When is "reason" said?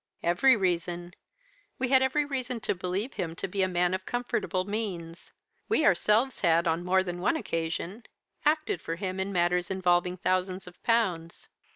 0.57-1.13, 2.25-2.59